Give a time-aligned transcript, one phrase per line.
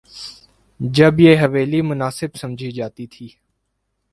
[0.79, 3.27] جب یہ حویلی مناسب سمجھی جاتی تھی۔